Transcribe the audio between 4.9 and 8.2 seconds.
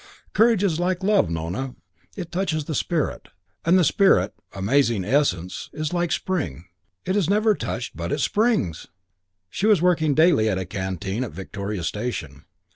essence, is like a spring: it is never touched but it